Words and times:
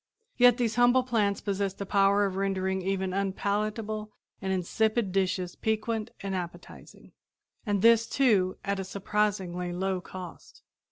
Yet 0.35 0.57
these 0.57 0.77
humble 0.77 1.03
plants 1.03 1.41
possess 1.41 1.75
the 1.75 1.85
power 1.85 2.25
of 2.25 2.35
rendering 2.35 2.81
even 2.81 3.13
unpalatable 3.13 4.11
and 4.41 4.51
insipid 4.51 5.11
dishes 5.11 5.55
piquant 5.55 6.09
and 6.23 6.33
appetizing, 6.35 7.11
and 7.67 7.83
this, 7.83 8.07
too, 8.07 8.57
at 8.65 8.79
a 8.79 8.83
surprisingly 8.83 9.71
low 9.71 10.01
cost. 10.01 10.63